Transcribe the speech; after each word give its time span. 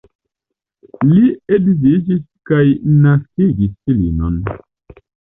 Li 1.09 1.25
edziĝis 1.57 2.23
kaj 2.51 2.61
naskigis 3.03 3.75
filinon. 3.91 4.41